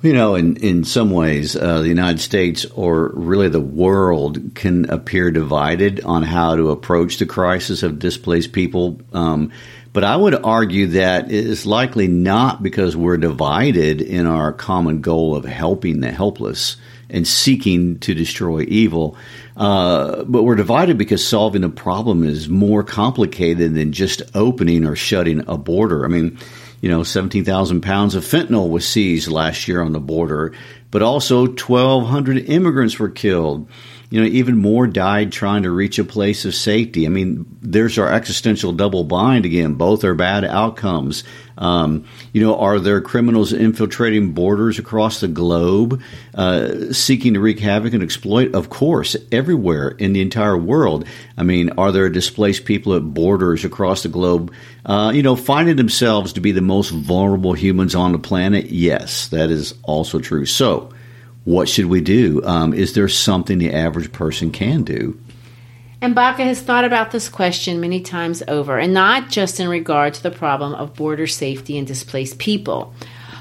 [0.00, 4.88] You know, in, in some ways, uh, the United States or really the world can
[4.90, 9.00] appear divided on how to approach the crisis of displaced people.
[9.12, 9.50] Um,
[9.92, 15.00] but I would argue that it is likely not because we're divided in our common
[15.00, 16.76] goal of helping the helpless
[17.10, 19.16] and seeking to destroy evil.
[19.56, 24.94] Uh, but we're divided because solving a problem is more complicated than just opening or
[24.94, 26.04] shutting a border.
[26.04, 26.38] I mean,
[26.80, 30.52] you know, 17,000 pounds of fentanyl was seized last year on the border,
[30.90, 33.68] but also 1,200 immigrants were killed.
[34.10, 37.04] You know, even more died trying to reach a place of safety.
[37.04, 39.74] I mean, there's our existential double bind again.
[39.74, 41.24] Both are bad outcomes.
[41.58, 46.00] Um, you know, are there criminals infiltrating borders across the globe,
[46.34, 48.54] uh, seeking to wreak havoc and exploit?
[48.54, 51.04] Of course, everywhere in the entire world.
[51.36, 54.54] I mean, are there displaced people at borders across the globe,
[54.86, 58.66] uh, you know, finding themselves to be the most vulnerable humans on the planet?
[58.66, 60.46] Yes, that is also true.
[60.46, 60.92] So,
[61.48, 62.44] what should we do?
[62.44, 65.18] Um, is there something the average person can do?
[66.02, 70.12] And Baca has thought about this question many times over, and not just in regard
[70.14, 72.92] to the problem of border safety and displaced people.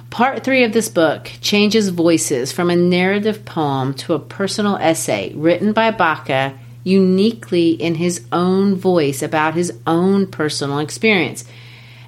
[0.10, 5.34] Part three of this book changes voices from a narrative poem to a personal essay
[5.36, 11.43] written by Baca uniquely in his own voice about his own personal experience.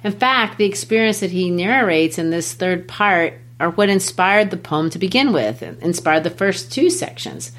[0.02, 4.56] In fact, the experience that he narrates in this third part are what inspired the
[4.56, 7.52] poem to begin with, inspired the first two sections.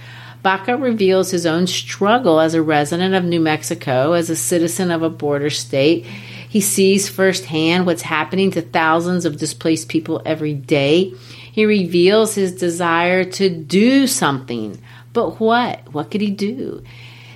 [0.43, 5.03] Baca reveals his own struggle as a resident of New Mexico, as a citizen of
[5.03, 6.05] a border state.
[6.49, 11.13] He sees firsthand what's happening to thousands of displaced people every day.
[11.51, 14.81] He reveals his desire to do something.
[15.13, 15.93] But what?
[15.93, 16.83] What could he do?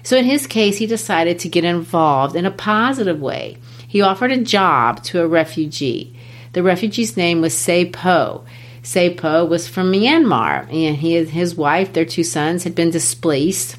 [0.03, 3.57] So, in his case, he decided to get involved in a positive way.
[3.87, 6.15] He offered a job to a refugee.
[6.55, 8.45] The refugee's name was Se Po.
[8.81, 13.75] Sepo was from Myanmar, and he his wife, their two sons, had been displaced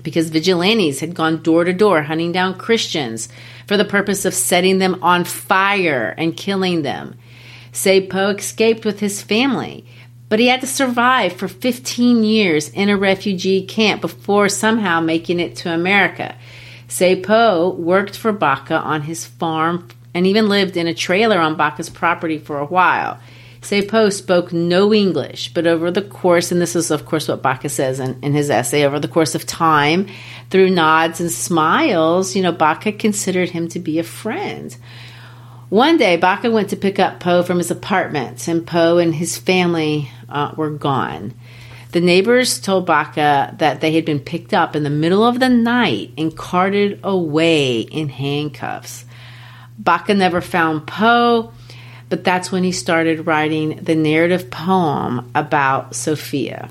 [0.00, 3.28] because vigilantes had gone door to door hunting down Christians
[3.66, 7.16] for the purpose of setting them on fire and killing them.
[7.72, 9.84] Sepo escaped with his family,
[10.28, 15.40] but he had to survive for 15 years in a refugee camp before somehow making
[15.40, 16.36] it to America.
[16.86, 21.90] Sepo worked for Baca on his farm and even lived in a trailer on Baca's
[21.90, 23.18] property for a while.
[23.62, 27.68] Sepo spoke no English, but over the course, and this is, of course, what Baca
[27.68, 30.08] says in, in, his essay, over the course of time,
[30.48, 34.74] through nods and smiles, you know, Baca considered him to be a friend.
[35.68, 39.36] One day, Baca went to pick up Poe from his apartment, and Poe and his
[39.36, 41.34] family uh, were gone.
[41.92, 45.48] The neighbors told Baca that they had been picked up in the middle of the
[45.48, 49.04] night and carted away in handcuffs.
[49.80, 51.52] Baca never found Poe,
[52.10, 56.68] but that's when he started writing the narrative poem about Sophia.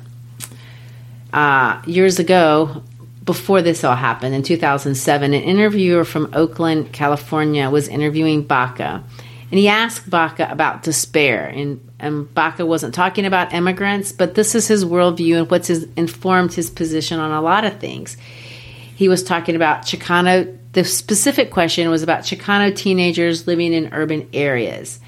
[1.34, 2.84] Uh, years ago,
[3.26, 9.04] before this all happened, in 2007, an interviewer from Oakland, California, was interviewing Baca.
[9.52, 11.48] And he asked Baca about despair.
[11.48, 15.88] And, and Baca wasn't talking about immigrants, but this is his worldview and what's his,
[15.96, 18.18] informed his position on a lot of things.
[18.96, 20.59] he was talking about Chicano.
[20.74, 25.00] The specific question was about Chicano teenagers living in urban areas.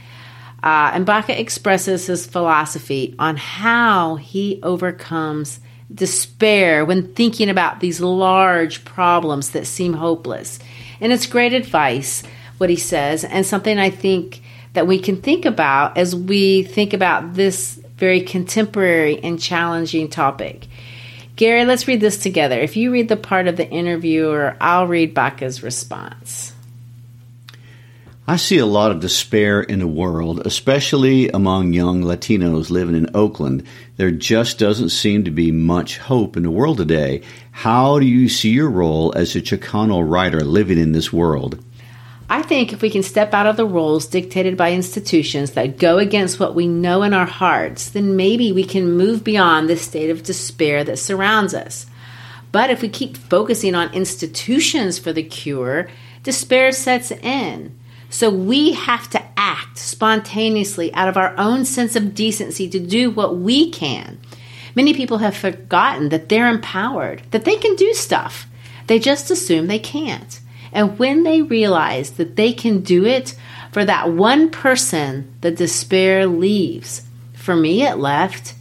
[0.63, 5.59] Uh, and Baca expresses his philosophy on how he overcomes
[5.93, 10.59] despair when thinking about these large problems that seem hopeless.
[10.99, 12.23] And it's great advice,
[12.57, 14.41] what he says, and something I think
[14.73, 20.67] that we can think about as we think about this very contemporary and challenging topic.
[21.41, 22.59] Gary, let's read this together.
[22.59, 26.53] If you read the part of the interviewer, I'll read Baca's response.
[28.27, 33.09] I see a lot of despair in the world, especially among young Latinos living in
[33.15, 33.65] Oakland.
[33.97, 37.23] There just doesn't seem to be much hope in the world today.
[37.49, 41.57] How do you see your role as a Chicano writer living in this world?
[42.31, 45.97] I think if we can step out of the roles dictated by institutions that go
[45.97, 50.09] against what we know in our hearts, then maybe we can move beyond the state
[50.09, 51.87] of despair that surrounds us.
[52.53, 55.89] But if we keep focusing on institutions for the cure,
[56.23, 57.77] despair sets in.
[58.09, 63.11] So we have to act spontaneously out of our own sense of decency to do
[63.11, 64.21] what we can.
[64.73, 68.47] Many people have forgotten that they're empowered, that they can do stuff.
[68.87, 70.39] They just assume they can't.
[70.73, 73.35] And when they realize that they can do it,
[73.71, 77.03] for that one person, the despair leaves.
[77.33, 78.53] For me, it left.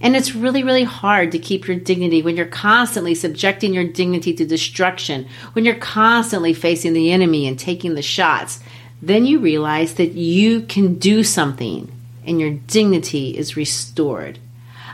[0.00, 4.34] And it's really, really hard to keep your dignity when you're constantly subjecting your dignity
[4.34, 8.60] to destruction, when you're constantly facing the enemy and taking the shots.
[9.00, 11.90] Then you realize that you can do something
[12.26, 14.38] and your dignity is restored.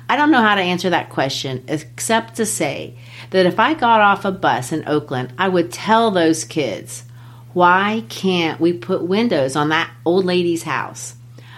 [0.08, 2.96] I don't know how to answer that question except to say
[3.30, 7.04] that if I got off a bus in Oakland, I would tell those kids,
[7.52, 11.14] why can't we put windows on that old lady's house?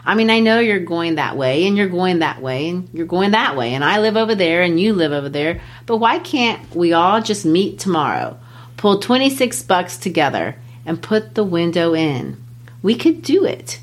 [0.06, 3.06] I mean, I know you're going that way and you're going that way and you're
[3.06, 6.18] going that way, and I live over there and you live over there, but why
[6.18, 8.38] can't we all just meet tomorrow,
[8.76, 12.42] pull 26 bucks together, and put the window in?
[12.82, 13.80] We could do it.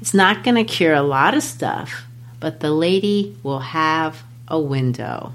[0.00, 2.04] It's not going to cure a lot of stuff,
[2.40, 5.34] but the lady will have a window.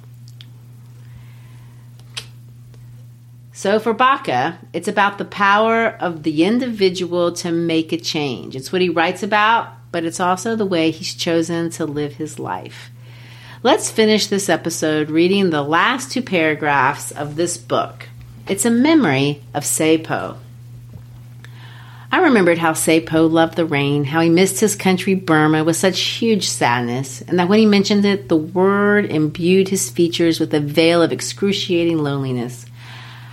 [3.54, 8.56] So for Baca, it's about the power of the individual to make a change.
[8.56, 12.38] It's what he writes about, but it's also the way he's chosen to live his
[12.38, 12.92] life.
[13.64, 18.10] Let's finish this episode reading the last two paragraphs of this book.
[18.48, 20.38] It's a memory of Sepo.
[22.16, 26.00] I remembered how Sepo loved the rain, how he missed his country Burma with such
[26.00, 30.62] huge sadness, and that when he mentioned it, the word imbued his features with a
[30.62, 32.68] veil of excruciating loneliness.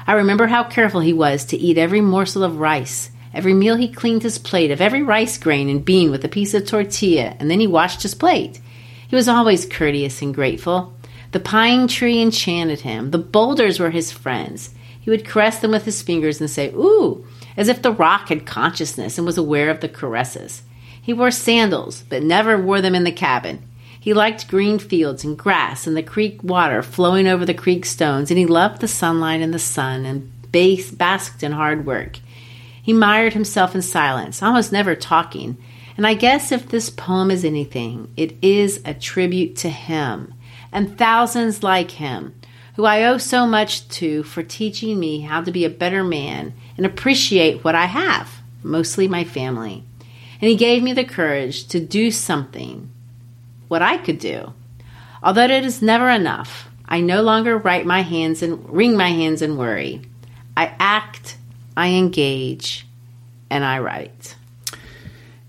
[0.05, 3.12] I remember how careful he was to eat every morsel of rice.
[3.33, 6.53] Every meal he cleaned his plate of every rice grain and bean with a piece
[6.53, 8.61] of tortilla, and then he washed his plate.
[9.07, 10.93] He was always courteous and grateful.
[11.30, 13.12] The pine tree enchanted him.
[13.12, 14.74] The boulders were his friends.
[15.01, 17.24] He would caress them with his fingers and say, Ooh,
[17.57, 20.62] as if the rock had consciousness and was aware of the caresses.
[21.00, 23.62] He wore sandals, but never wore them in the cabin.
[23.98, 28.30] He liked green fields and grass and the creek water flowing over the creek stones,
[28.30, 32.18] and he loved the sunlight and the sun and bas- basked in hard work.
[32.82, 35.57] He mired himself in silence, almost never talking.
[35.96, 40.34] And I guess if this poem is anything, it is a tribute to him
[40.72, 42.34] and thousands like him,
[42.76, 46.55] who I owe so much to for teaching me how to be a better man
[46.77, 49.85] and appreciate what I have, mostly my family.
[50.41, 52.91] And he gave me the courage to do something
[53.68, 54.53] what I could do.
[55.23, 59.41] Although it is never enough, I no longer write my hands and wring my hands
[59.41, 60.03] and worry.
[60.57, 61.39] I act,
[61.77, 62.87] I engage,
[63.49, 64.37] and I write.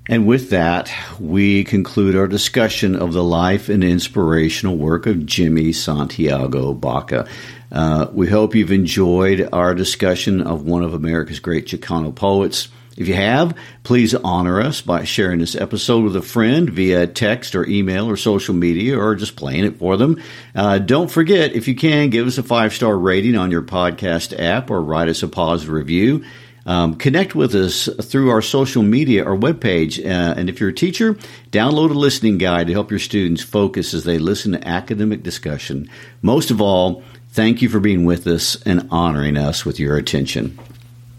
[0.08, 5.72] And with that, we conclude our discussion of the life and inspirational work of Jimmy
[5.72, 7.28] Santiago Baca.
[7.74, 12.70] Uh, we hope you've enjoyed our discussion of one of America's great Chicano poets.
[12.96, 17.56] If you have, please honor us by sharing this episode with a friend via text
[17.56, 20.22] or email or social media or just playing it for them.
[20.54, 24.40] Uh, don't forget, if you can, give us a five star rating on your podcast
[24.40, 26.24] app or write us a positive review.
[26.66, 30.00] Um, connect with us through our social media or webpage.
[30.00, 31.16] Uh, and if you're a teacher,
[31.52, 35.90] download a listening guide to help your students focus as they listen to academic discussion.
[36.22, 37.04] Most of all,
[37.34, 40.58] thank you for being with us and honoring us with your attention.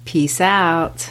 [0.04, 1.10] Peace out.